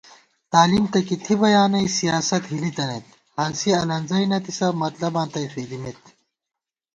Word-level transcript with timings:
تعلیم 0.53 0.85
تہ 0.91 0.99
کی 1.07 1.15
تھِبہ 1.23 1.49
یا 1.55 1.63
نئ 1.71 1.85
سیاست 1.99 2.43
ہِلی 2.51 2.71
تنَئیت 2.77 3.05
* 3.21 3.35
ہانسی 3.37 3.69
الَنزَئی 3.81 4.25
نَتِسہ 4.31 4.67
مطلباں 4.81 5.27
تئ 5.33 5.45
فېدِمېت 5.53 6.01